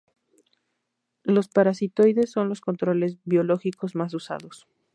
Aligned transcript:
Los 1.21 1.47
parasitoides 1.47 2.31
son 2.31 2.49
los 2.49 2.59
controles 2.59 3.19
biológicos 3.23 3.93
más 3.93 4.15
usados. 4.15 4.65